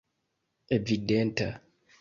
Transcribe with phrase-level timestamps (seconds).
[0.77, 1.47] evidenta